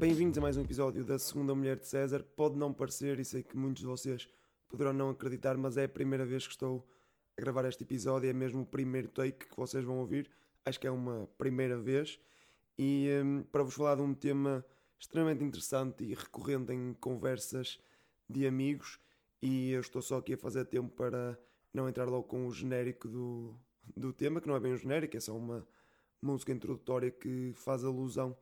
[0.00, 2.22] Bem-vindos a mais um episódio da Segunda Mulher de César.
[2.34, 4.26] Pode não parecer, e sei que muitos de vocês
[4.66, 6.88] poderão não acreditar, mas é a primeira vez que estou
[7.36, 10.30] a gravar este episódio, é mesmo o primeiro take que vocês vão ouvir.
[10.64, 12.18] Acho que é uma primeira vez.
[12.78, 14.64] E um, para vos falar de um tema
[14.98, 17.78] extremamente interessante e recorrente em conversas
[18.26, 18.98] de amigos,
[19.42, 21.38] e eu estou só aqui a fazer tempo para
[21.74, 23.54] não entrar logo com o genérico do,
[23.94, 25.68] do tema, que não é bem um genérico, é só uma
[26.22, 28.34] música introdutória que faz alusão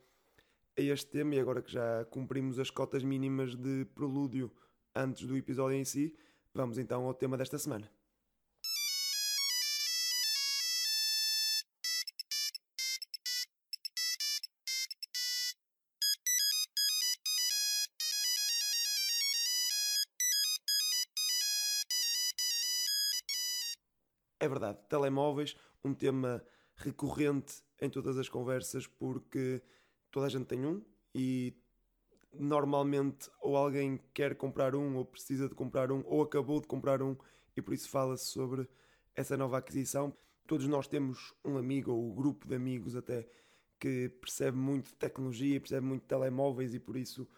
[0.79, 1.35] a este tema.
[1.35, 4.53] E agora que já cumprimos as cotas mínimas de prelúdio
[4.95, 6.15] antes do episódio em si,
[6.55, 7.91] vamos então ao tema desta semana.
[24.41, 26.43] É verdade, telemóveis, um tema
[26.77, 29.61] recorrente em todas as conversas, porque
[30.11, 30.83] toda a gente tem um
[31.15, 31.55] e
[32.33, 37.03] normalmente ou alguém quer comprar um ou precisa de comprar um ou acabou de comprar
[37.03, 37.17] um
[37.57, 38.69] e por isso fala-se sobre
[39.15, 40.17] essa nova aquisição.
[40.47, 43.29] Todos nós temos um amigo ou um grupo de amigos até
[43.79, 47.29] que percebe muito de tecnologia, percebe muito de telemóveis e por isso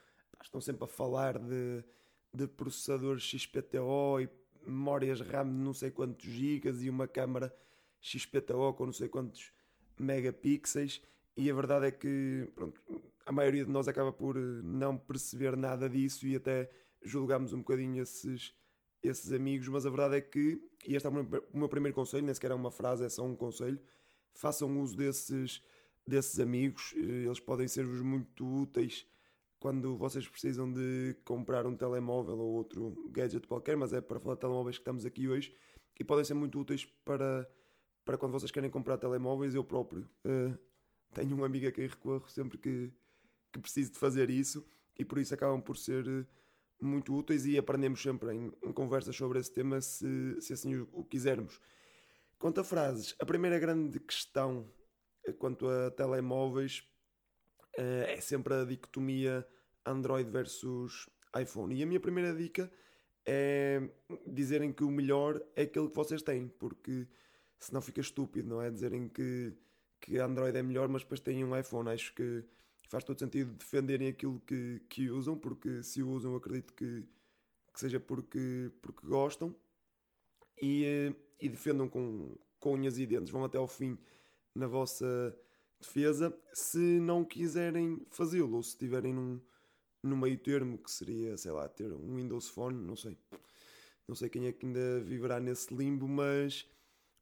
[0.43, 1.85] estão sempre a falar de,
[2.33, 4.29] de processadores XPTO e
[4.67, 7.55] memórias RAM de não sei quantos gigas e uma câmara
[8.01, 9.53] XPTO com não sei quantos
[9.99, 11.03] megapixels
[11.41, 12.83] e a verdade é que pronto,
[13.25, 16.71] a maioria de nós acaba por eh, não perceber nada disso e até
[17.03, 18.55] julgamos um bocadinho esses,
[19.03, 22.35] esses amigos, mas a verdade é que, e este é o meu primeiro conselho, nem
[22.35, 23.81] sequer é uma frase, é só um conselho,
[24.35, 25.63] façam uso desses,
[26.07, 29.07] desses amigos, eh, eles podem ser-vos muito úteis
[29.59, 34.35] quando vocês precisam de comprar um telemóvel ou outro gadget qualquer, mas é para falar
[34.35, 35.57] de telemóveis que estamos aqui hoje,
[35.99, 37.51] e podem ser muito úteis para,
[38.05, 39.55] para quando vocês querem comprar telemóveis.
[39.55, 40.70] Eu próprio uh,
[41.13, 42.93] tenho um amigo a quem recorro sempre que,
[43.53, 44.67] que preciso de fazer isso,
[44.99, 46.27] e por isso acabam por ser uh,
[46.81, 50.89] muito úteis e aprendemos sempre em, em conversas sobre esse tema, se, se assim o,
[50.93, 51.61] o quisermos.
[52.39, 54.71] Quanto a frases, a primeira grande questão
[55.27, 56.83] eh, quanto a telemóveis
[57.77, 59.47] eh, é sempre a dicotomia
[59.85, 61.75] Android versus iPhone.
[61.75, 62.71] E a minha primeira dica
[63.27, 63.91] é
[64.27, 67.07] dizerem que o melhor é aquele que vocês têm, porque
[67.59, 68.71] senão fica estúpido, não é?
[68.71, 69.53] Dizerem que,
[70.01, 71.91] que Android é melhor, mas depois têm um iPhone.
[71.91, 72.45] Acho que
[72.89, 77.05] faz todo sentido defenderem aquilo que, que usam, porque se o usam, acredito que,
[77.73, 79.55] que seja porque, porque gostam
[80.61, 83.31] e, eh, e defendam com, com unhas e dentes.
[83.31, 83.97] Vão até ao fim
[84.55, 85.37] na vossa
[85.79, 89.41] defesa se não quiserem fazê-lo ou se estiverem num,
[90.03, 93.17] num meio termo que seria, sei lá, ter um Windows Phone, não sei.
[94.09, 96.69] Não sei quem é que ainda viverá nesse limbo, mas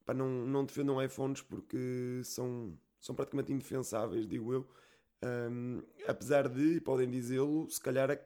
[0.08, 4.66] pá, não, não defendam iPhones porque são, são praticamente indefensáveis, digo eu.
[5.22, 8.18] Um, apesar de, podem dizê-lo, se calhar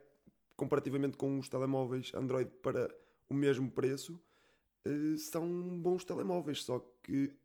[0.55, 2.89] comparativamente com os telemóveis Android para
[3.29, 4.17] o mesmo preço,
[4.87, 5.45] uh, são
[5.81, 7.35] bons telemóveis, só que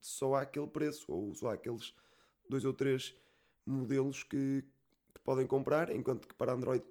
[0.00, 1.94] só há aquele preço, ou só há aqueles
[2.48, 3.14] dois ou três
[3.64, 4.64] modelos que,
[5.14, 6.84] que podem comprar, enquanto que para Android,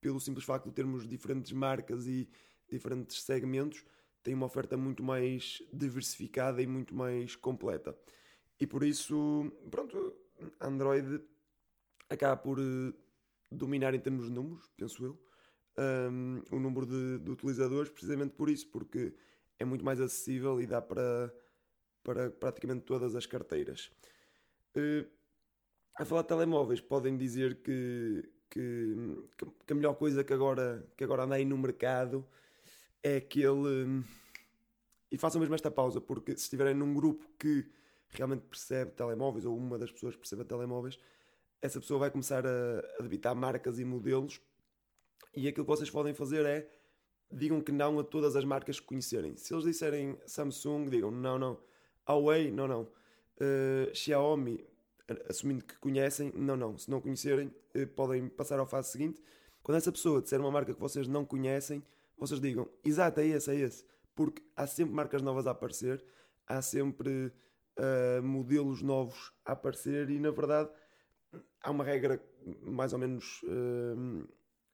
[0.00, 2.28] pelo simples facto de termos diferentes marcas e
[2.70, 3.84] diferentes segmentos,
[4.24, 7.96] tem uma oferta muito mais diversificada e muito mais completa.
[8.58, 10.16] E por isso, pronto,
[10.58, 11.22] Android
[12.08, 12.94] acaba por uh,
[13.52, 15.20] dominar em termos de números, penso eu,
[16.10, 19.14] um, o número de, de, utilizadores, precisamente por isso, porque
[19.58, 21.32] é muito mais acessível e dá para,
[22.02, 23.90] para praticamente todas as carteiras.
[24.74, 25.06] Uh,
[25.96, 28.96] a falar de telemóveis, podem dizer que, que,
[29.66, 32.26] que, a melhor coisa que agora, que agora anda aí no mercado
[33.04, 34.02] é aquele.
[35.12, 37.64] E façam mesmo esta pausa, porque se estiverem num grupo que
[38.08, 40.98] realmente percebe telemóveis, ou uma das pessoas percebe telemóveis,
[41.62, 44.40] essa pessoa vai começar a, a debitar marcas e modelos.
[45.36, 46.68] E aquilo que vocês podem fazer é
[47.30, 49.36] digam que não a todas as marcas que conhecerem.
[49.36, 51.60] Se eles disserem Samsung, digam não, não.
[52.08, 52.88] Huawei, não, não
[53.40, 54.64] uh, Xiaomi,
[55.28, 59.22] assumindo que conhecem, não, não, se não conhecerem, uh, podem passar ao fase seguinte.
[59.62, 61.82] Quando essa pessoa disser uma marca que vocês não conhecem,
[62.16, 63.84] vocês digam, exato, é esse, é esse.
[64.14, 66.04] Porque há sempre marcas novas a aparecer,
[66.46, 67.32] há sempre
[67.78, 70.70] uh, modelos novos a aparecer e, na verdade,
[71.62, 72.22] há uma regra
[72.62, 74.24] mais ou menos uh,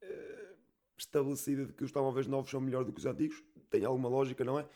[0.03, 0.57] uh,
[0.97, 3.43] estabelecida de que os telemóveis novos são melhores do que os antigos.
[3.71, 4.69] Tem alguma lógica, não é?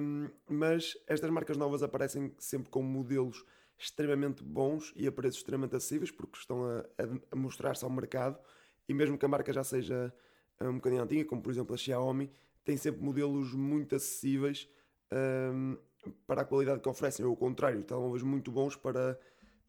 [0.00, 3.44] Um, mas estas marcas novas aparecem sempre com modelos
[3.78, 6.84] extremamente bons e a preços extremamente acessíveis, porque estão a,
[7.30, 8.38] a mostrar-se ao mercado,
[8.88, 10.12] e mesmo que a marca já seja
[10.68, 12.30] um bocadinho antiga, como por exemplo a Xiaomi,
[12.64, 14.68] tem sempre modelos muito acessíveis
[15.12, 15.76] um,
[16.26, 19.18] para a qualidade que oferecem, ou o contrário, telemóveis muito bons para,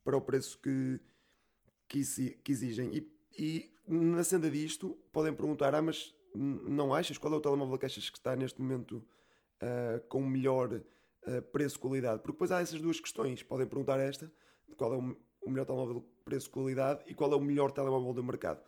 [0.03, 0.99] para o preço que,
[1.87, 2.01] que,
[2.43, 2.89] que exigem.
[2.95, 7.17] E, e, na senda disto, podem perguntar: ah, mas não achas?
[7.17, 8.97] Qual é o telemóvel que achas que está neste momento
[9.61, 12.21] uh, com o melhor uh, preço-qualidade?
[12.21, 13.43] Porque depois há essas duas questões.
[13.43, 14.31] Podem perguntar esta:
[14.77, 18.61] qual é o, o melhor telemóvel preço-qualidade e qual é o melhor telemóvel do mercado?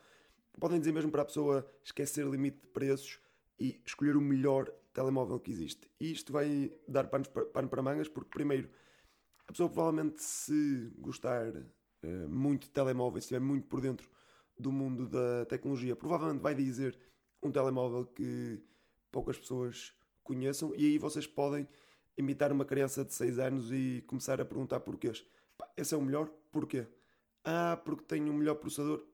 [0.59, 3.19] Podem dizer mesmo para a pessoa esquecer o limite de preços
[3.59, 5.89] e escolher o melhor telemóvel que existe.
[5.99, 8.69] E isto vai dar pano para, pano para mangas, porque, primeiro,
[9.47, 14.09] a pessoa provavelmente, se gostar uh, muito de telemóveis, se estiver muito por dentro
[14.57, 16.97] do mundo da tecnologia, provavelmente vai dizer
[17.43, 18.63] um telemóvel que
[19.11, 19.93] poucas pessoas
[20.23, 21.67] conheçam, e aí vocês podem
[22.17, 25.25] imitar uma criança de 6 anos e começar a perguntar porquês.
[25.75, 26.29] esse é o melhor?
[26.51, 26.87] Porquê?
[27.43, 29.05] Ah, porque tem um melhor processador?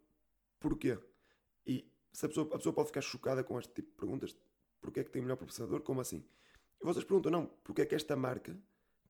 [0.59, 0.97] Porquê?
[2.11, 4.35] Se a, pessoa, a pessoa pode ficar chocada com este tipo de perguntas.
[4.81, 5.81] Porquê é que tem o melhor processador?
[5.81, 6.23] Como assim?
[6.81, 8.57] E vocês perguntam, não, porque é que esta marca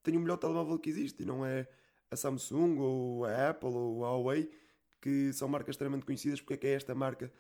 [0.04, 1.68] tem o melhor telemóvel que existe e não é
[2.10, 4.52] a Samsung ou a Apple ou a Huawei,
[5.00, 7.32] que são marcas extremamente conhecidas, porque é que é esta marca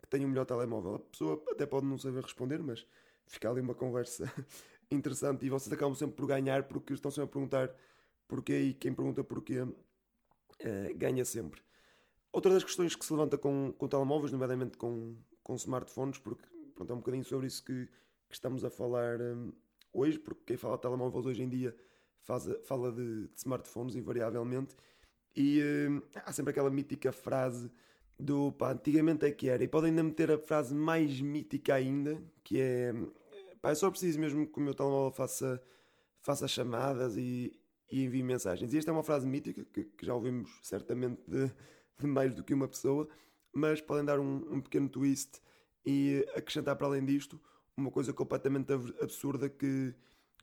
[0.00, 0.94] que tem o melhor telemóvel?
[0.94, 2.86] A pessoa até pode não saber responder, mas
[3.26, 4.32] fica ali uma conversa
[4.90, 7.74] interessante e vocês acabam sempre por ganhar porque estão sempre a perguntar
[8.28, 9.76] porquê e quem pergunta porquê uh,
[10.96, 11.60] ganha sempre.
[12.32, 16.44] Outra das questões que se levanta com, com telemóveis, nomeadamente com, com smartphones, porque
[16.74, 19.52] pronto, é um bocadinho sobre isso que, que estamos a falar um,
[19.92, 21.74] hoje, porque quem fala de telemóveis hoje em dia
[22.22, 24.76] faz, fala de, de smartphones, invariavelmente,
[25.34, 27.70] e um, há sempre aquela mítica frase
[28.18, 32.22] do pá, antigamente é que era, e podem ainda meter a frase mais mítica ainda,
[32.44, 32.92] que é
[33.60, 35.60] pá, é só preciso mesmo que o meu telemóvel faça,
[36.20, 37.58] faça chamadas e,
[37.90, 38.72] e envie mensagens.
[38.72, 41.50] E esta é uma frase mítica que, que já ouvimos certamente de
[42.06, 43.08] mais do que uma pessoa,
[43.52, 45.40] mas podem dar um, um pequeno twist
[45.84, 47.40] e acrescentar para além disto
[47.76, 49.94] uma coisa completamente absurda que,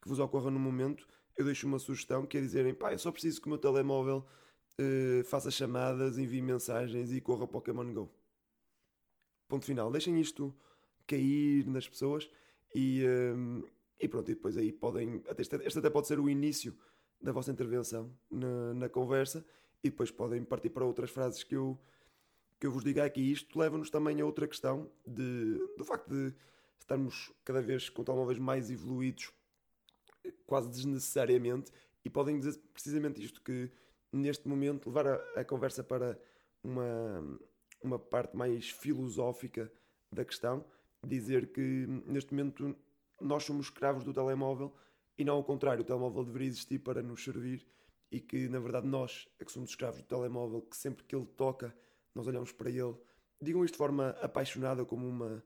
[0.02, 1.08] que vos ocorra no momento.
[1.38, 4.26] Eu deixo uma sugestão que é dizerem: pá, eu só preciso que o meu telemóvel
[4.80, 8.12] uh, faça chamadas, envie mensagens e corra Pokémon Go.
[9.48, 9.92] Ponto final.
[9.92, 10.54] Deixem isto
[11.06, 12.30] cair nas pessoas
[12.74, 13.70] e, uh,
[14.00, 14.32] e pronto.
[14.32, 15.24] E depois aí podem.
[15.38, 16.76] Este, este até pode ser o início
[17.22, 19.46] da vossa intervenção na, na conversa
[19.88, 21.80] e depois podem partir para outras frases que eu,
[22.60, 23.32] que eu vos diga aqui.
[23.32, 26.34] Isto leva-nos também a outra questão de, do facto de
[26.80, 29.32] estarmos cada vez com telemóveis mais evoluídos,
[30.46, 31.72] quase desnecessariamente,
[32.04, 33.72] e podem dizer precisamente isto, que
[34.12, 36.20] neste momento levar a, a conversa para
[36.64, 37.40] uma,
[37.82, 39.72] uma parte mais filosófica
[40.12, 40.66] da questão,
[41.06, 42.76] dizer que neste momento
[43.20, 44.74] nós somos escravos do telemóvel
[45.18, 47.66] e não ao contrário, o telemóvel deveria existir para nos servir
[48.12, 51.26] e que na verdade nós é que somos escravos do telemóvel, que sempre que ele
[51.26, 51.76] toca
[52.18, 52.96] nós olhamos para ele.
[53.40, 55.44] Digam isto de forma apaixonada, como uma,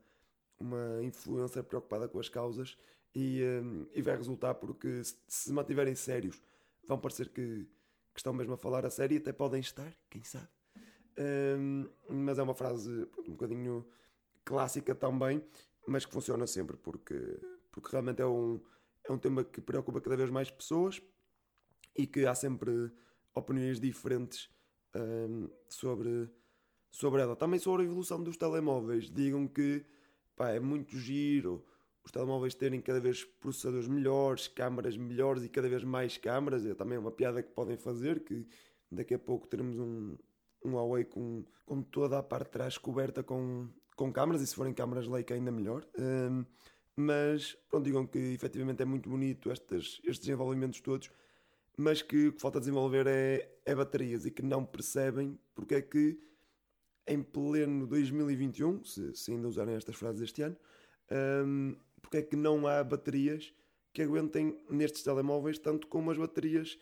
[0.58, 2.78] uma influencer preocupada com as causas,
[3.13, 6.42] e, um, e vai resultar porque se, se mantiverem sérios,
[6.88, 7.66] vão parecer que,
[8.13, 10.48] que, estão mesmo a falar a sério e até podem estar, quem sabe.
[11.19, 12.90] Um, mas é uma frase
[13.28, 13.86] um bocadinho
[14.46, 15.44] clássica também,
[15.86, 17.38] mas que funciona sempre, porque,
[17.69, 18.62] porque realmente é um,
[19.04, 21.02] é um tema que preocupa cada vez mais pessoas
[21.95, 22.91] e que há sempre
[23.33, 24.49] opiniões diferentes
[24.95, 26.29] um, sobre,
[26.89, 27.35] sobre ela.
[27.35, 29.09] Também sobre a evolução dos telemóveis.
[29.09, 29.85] Digam que
[30.35, 31.65] pá, é muito giro
[32.03, 36.65] os telemóveis terem cada vez processadores melhores, câmaras melhores e cada vez mais câmaras.
[36.65, 38.48] É também uma piada que podem fazer, que
[38.91, 40.17] daqui a pouco teremos um,
[40.65, 44.55] um Huawei com, com toda a parte de trás coberta com, com câmaras, e se
[44.55, 45.86] forem câmaras Leica ainda melhor.
[45.98, 46.45] Um,
[46.95, 51.10] mas pronto, digam que efetivamente é muito bonito estes, estes desenvolvimentos todos
[51.78, 55.82] mas que o que falta desenvolver é, é baterias e que não percebem porque é
[55.82, 56.20] que
[57.08, 60.58] em pleno 2021, se, se ainda usarem estas frases este ano,
[61.46, 63.54] um, porque é que não há baterias
[63.94, 66.80] que aguentem nestes telemóveis tanto como as baterias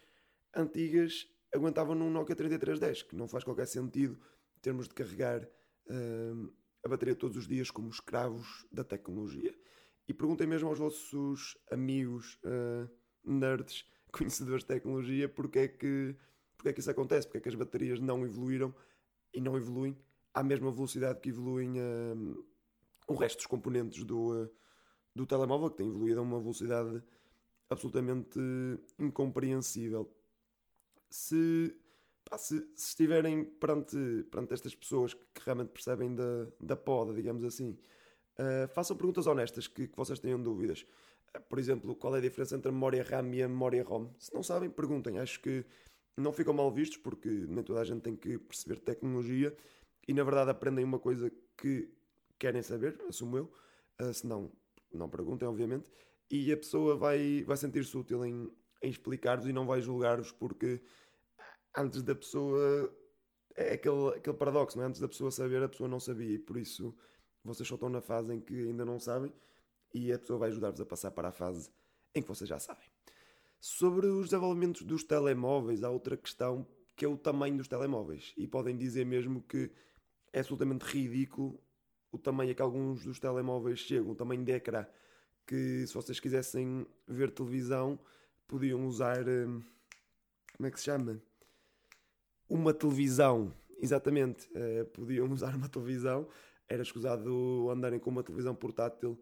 [0.56, 4.20] antigas aguentavam num Nokia 3310, que não faz qualquer sentido
[4.62, 5.48] termos de carregar
[5.90, 6.52] um,
[6.84, 9.54] a bateria todos os dias como escravos da tecnologia.
[10.08, 12.90] E perguntem mesmo aos vossos amigos uh,
[13.24, 16.16] nerds conhecedores de tecnologia porque é que,
[16.56, 18.74] porque é que isso acontece, porque é que as baterias não evoluíram
[19.34, 19.98] e não evoluem
[20.34, 22.46] à mesma velocidade que evoluem uh,
[23.08, 24.52] o resto dos componentes do, uh,
[25.16, 27.02] do telemóvel, que tem evoluído a uma velocidade
[27.70, 28.40] absolutamente
[28.98, 30.12] incompreensível.
[31.10, 31.76] Se,
[32.26, 33.98] pá, se, se, estiverem perante,
[34.32, 37.78] perante estas pessoas que, que realmente percebem da, da poda, digamos assim,
[38.40, 40.86] uh, façam perguntas honestas que, que vocês tenham dúvidas
[41.48, 44.10] por exemplo, qual é a diferença entre a memória RAM e a memória ROM?
[44.18, 45.20] Se não sabem, perguntem.
[45.20, 45.66] Acho que
[46.18, 49.56] não ficam mal vistos, porque nem toda a gente tem que perceber tecnologia
[50.08, 51.90] e, na verdade, aprendem uma coisa que
[52.38, 53.52] querem saber, assumo eu.
[54.02, 54.52] Uh, se não,
[54.92, 55.90] não perguntem, obviamente.
[56.32, 60.82] E a pessoa vai, vai sentir-se útil em, em explicar-vos e não vai julgar-vos, porque
[61.76, 62.94] antes da pessoa
[63.56, 64.88] é aquele, aquele paradoxo, não é?
[64.88, 66.96] Antes da pessoa saber, a pessoa não sabia, e por isso
[67.44, 69.34] vocês só estão na fase em que ainda não sabem,
[69.94, 71.70] e a pessoa vai ajudar-vos a passar para a fase
[72.14, 72.86] em que vocês já sabem.
[73.60, 76.66] Sobre os desenvolvimentos dos telemóveis, há outra questão
[76.96, 78.34] que é o tamanho dos telemóveis.
[78.38, 79.72] E podem dizer mesmo que
[80.34, 81.60] é absolutamente ridículo
[82.12, 84.86] o tamanho a que alguns dos telemóveis chegam, o tamanho de ecrã.
[85.46, 88.00] Que se vocês quisessem ver televisão,
[88.48, 89.28] podiam usar.
[89.28, 89.62] Hum,
[90.56, 91.22] como é que se chama?
[92.48, 93.54] Uma televisão.
[93.82, 94.50] Exatamente.
[94.50, 96.28] Uh, podiam usar uma televisão.
[96.68, 99.18] Era escusado andarem com uma televisão portátil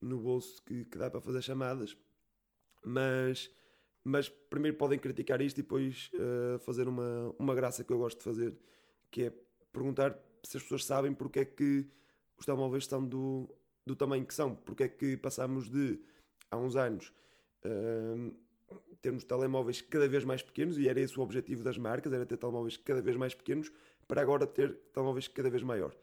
[0.00, 1.96] no bolso que, que dá para fazer chamadas.
[2.84, 3.50] Mas
[4.02, 8.18] mas primeiro podem criticar isto e depois uh, fazer uma, uma graça que eu gosto
[8.18, 8.58] de fazer,
[9.10, 9.32] que é
[9.72, 11.86] perguntar se as pessoas sabem porque é que
[12.38, 13.48] os telemóveis estão do,
[13.86, 16.00] do tamanho que são, porque é que passamos de,
[16.50, 17.12] há uns anos,
[17.64, 18.34] uh,
[19.02, 22.38] termos telemóveis cada vez mais pequenos, e era esse o objetivo das marcas, era ter
[22.38, 23.70] telemóveis cada vez mais pequenos,
[24.08, 25.94] para agora ter telemóveis cada vez maior,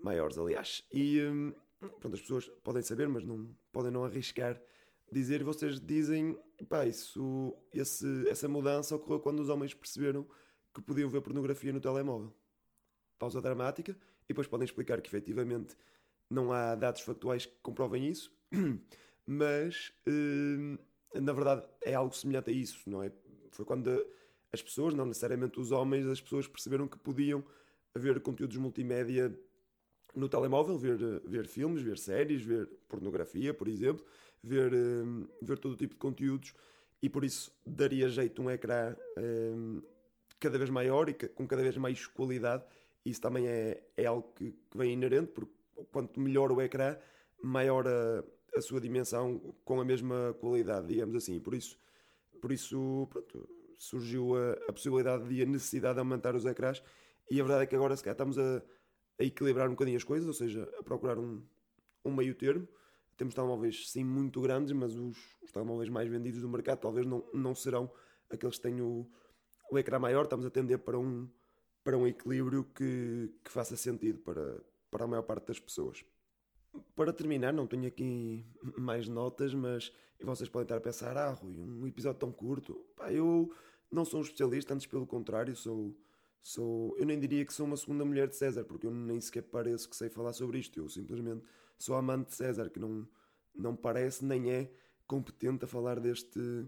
[0.00, 0.84] maiores, aliás.
[0.92, 4.60] E um, pronto, as pessoas podem saber, mas não podem não arriscar
[5.10, 10.26] dizer, vocês dizem, pá, isso, esse, essa mudança ocorreu quando os homens perceberam
[10.74, 12.34] que podiam ver pornografia no telemóvel.
[13.18, 15.76] Pausa dramática, e depois podem explicar que efetivamente
[16.28, 18.30] não há dados factuais que comprovem isso,
[19.24, 23.12] mas eh, na verdade é algo semelhante a isso, não é?
[23.52, 23.90] Foi quando
[24.52, 27.44] as pessoas, não necessariamente os homens, as pessoas perceberam que podiam
[27.94, 29.34] haver conteúdos multimédia
[30.16, 34.04] no telemóvel, ver, ver filmes, ver séries, ver pornografia, por exemplo,
[34.42, 36.54] ver, um, ver todo o tipo de conteúdos
[37.02, 39.82] e por isso daria jeito um ecrã um,
[40.40, 42.64] cada vez maior e com cada vez mais qualidade.
[43.04, 45.52] Isso também é, é algo que, que vem inerente, porque
[45.92, 46.96] quanto melhor o ecrã,
[47.42, 48.24] maior a,
[48.56, 51.38] a sua dimensão com a mesma qualidade, digamos assim.
[51.38, 51.78] Por isso,
[52.40, 56.82] por isso pronto, surgiu a, a possibilidade e a necessidade de aumentar os ecrãs.
[57.30, 58.62] E a verdade é que agora se calhar estamos a,
[59.18, 61.42] a equilibrar um bocadinho as coisas, ou seja, a procurar um,
[62.04, 62.66] um meio termo.
[63.16, 67.24] Temos telemóveis sim muito grandes, mas os, os telemóveis mais vendidos do mercado talvez não,
[67.32, 67.90] não serão
[68.28, 69.08] aqueles que têm o,
[69.70, 70.24] o ecrã maior.
[70.24, 71.28] Estamos a tender para um,
[71.82, 76.04] para um equilíbrio que, que faça sentido para, para a maior parte das pessoas.
[76.94, 78.44] Para terminar, não tenho aqui
[78.76, 82.74] mais notas, mas vocês podem estar a pensar: ah, Rui, um episódio tão curto.
[82.94, 83.50] Pá, eu
[83.90, 85.96] não sou um especialista, antes pelo contrário, sou
[86.46, 89.42] Sou, eu nem diria que sou uma segunda mulher de César, porque eu nem sequer
[89.42, 90.78] pareço que sei falar sobre isto.
[90.78, 91.44] Eu simplesmente
[91.76, 93.04] sou amante de César, que não,
[93.52, 94.70] não parece nem é
[95.08, 96.64] competente a falar deste,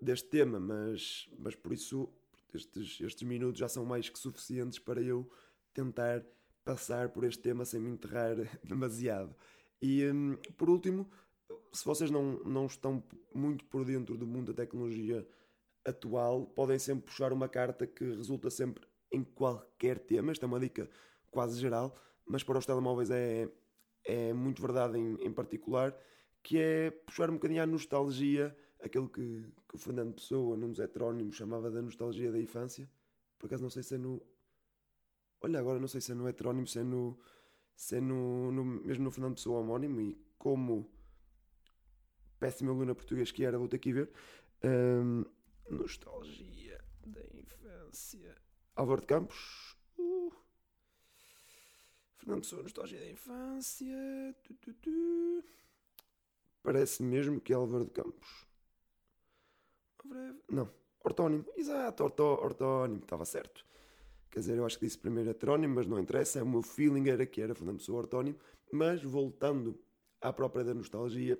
[0.00, 2.08] deste tema, mas, mas por isso
[2.54, 5.30] estes, estes minutos já são mais que suficientes para eu
[5.74, 6.24] tentar
[6.64, 9.36] passar por este tema sem me enterrar demasiado.
[9.82, 11.06] E hum, por último,
[11.70, 13.04] se vocês não, não estão
[13.34, 15.28] muito por dentro do mundo da tecnologia
[15.84, 20.32] atual, podem sempre puxar uma carta que resulta sempre em qualquer tema.
[20.32, 20.88] Esta é uma dica
[21.30, 23.48] quase geral, mas para os telemóveis é,
[24.04, 25.96] é muito verdade em, em particular,
[26.42, 30.80] que é puxar um bocadinho a nostalgia, aquilo que, que o Fernando Pessoa, num dos
[30.80, 32.90] heterónimos, chamava da nostalgia da infância.
[33.38, 34.22] Por acaso não sei se é no.
[35.40, 37.18] Olha, agora não sei se é no heterónimo, se é no.
[37.74, 40.90] Se é no, no mesmo no Fernando Pessoa homónimo e como
[42.38, 44.10] péssimo aluno português que era, vou ter que ver.
[44.64, 45.24] Um,
[45.70, 48.36] nostalgia da infância.
[48.74, 49.76] Álvaro de Campos.
[49.98, 50.32] Uh.
[52.16, 54.36] Fernando Pessoa, nostalgia da infância.
[54.42, 55.44] Tu, tu, tu.
[56.62, 58.46] Parece mesmo que é Álvaro de Campos.
[60.48, 60.70] Não,
[61.04, 61.44] ortónimo.
[61.56, 63.00] Exato, ortó, ortónimo.
[63.00, 63.64] Estava certo.
[64.30, 66.42] Quer dizer, eu acho que disse primeiro heterónimo, mas não interessa.
[66.42, 68.38] O meu feeling era que era Fernando Pessoa ortónimo.
[68.72, 69.78] Mas voltando
[70.20, 71.38] à própria da nostalgia,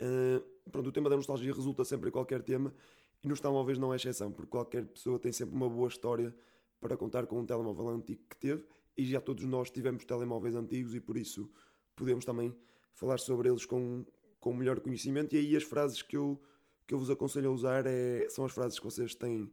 [0.00, 2.72] uh, pronto, o tema da nostalgia resulta sempre em qualquer tema
[3.22, 6.34] e nos telemóveis não é exceção, porque qualquer pessoa tem sempre uma boa história
[6.80, 8.64] para contar com um telemóvel antigo que teve,
[8.96, 11.50] e já todos nós tivemos telemóveis antigos e por isso
[11.94, 12.54] podemos também
[12.94, 14.04] falar sobre eles com,
[14.40, 15.34] com melhor conhecimento.
[15.34, 16.40] E aí as frases que eu,
[16.86, 19.50] que eu vos aconselho a usar é, são as frases que vocês têm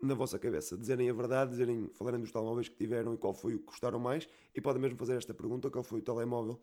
[0.00, 0.76] na vossa cabeça.
[0.76, 3.98] Dizerem a verdade, dizerem, falarem dos telemóveis que tiveram e qual foi o que gostaram
[3.98, 6.60] mais, e podem mesmo fazer esta pergunta: qual foi o telemóvel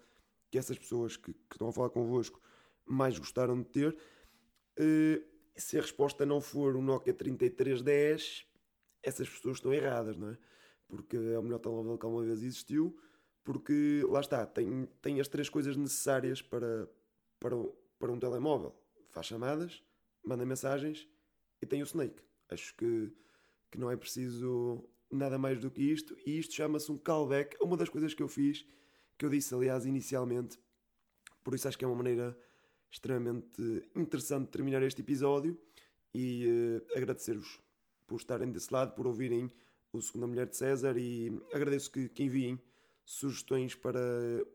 [0.49, 2.41] que essas pessoas que, que estão a falar convosco
[2.85, 3.97] mais gostaram de ter.
[4.79, 8.45] Uh, se a resposta não for um Nokia 3310,
[9.01, 10.37] essas pessoas estão erradas, não é?
[10.87, 12.97] Porque é o melhor telemóvel que alguma vez existiu,
[13.43, 16.89] porque lá está, tem, tem as três coisas necessárias para,
[17.39, 17.55] para,
[17.99, 18.75] para um telemóvel:
[19.09, 19.83] faz chamadas,
[20.23, 21.07] manda mensagens
[21.61, 22.21] e tem o Snake.
[22.49, 23.11] Acho que,
[23.71, 27.55] que não é preciso nada mais do que isto, e isto chama-se um callback.
[27.61, 28.65] Uma das coisas que eu fiz,
[29.17, 30.59] que eu disse aliás inicialmente,
[31.43, 32.37] por isso acho que é uma maneira
[32.95, 33.61] extremamente
[33.93, 35.59] interessante terminar este episódio
[36.13, 37.59] e uh, agradecer-vos
[38.07, 39.51] por estarem desse lado, por ouvirem
[39.91, 42.57] o Segunda Mulher de César, e agradeço que, que enviem
[43.03, 43.99] sugestões para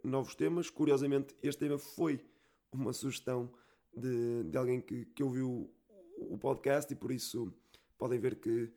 [0.02, 0.70] novos temas.
[0.70, 2.24] Curiosamente, este tema foi
[2.72, 3.52] uma sugestão
[3.94, 5.70] de, de alguém que, que ouviu
[6.16, 7.52] o podcast e por isso
[7.98, 8.72] podem ver que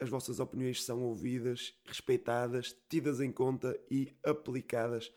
[0.00, 5.12] as vossas opiniões são ouvidas, respeitadas, tidas em conta e aplicadas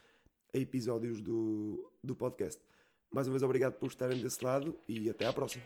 [0.54, 2.62] a episódios do, do podcast.
[3.12, 5.64] Mais uma vez, obrigado por estarem desse lado e até à próxima.